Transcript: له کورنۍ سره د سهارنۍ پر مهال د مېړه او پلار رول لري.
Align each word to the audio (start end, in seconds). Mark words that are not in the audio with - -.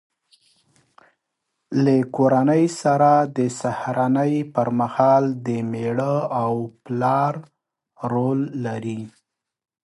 له 1.83 1.95
کورنۍ 2.15 2.65
سره 2.81 3.11
د 3.37 3.39
سهارنۍ 3.59 4.35
پر 4.53 4.67
مهال 4.79 5.23
د 5.45 5.47
مېړه 5.71 6.15
او 6.41 6.53
پلار 6.83 7.33
رول 8.11 8.39
لري. 8.65 9.01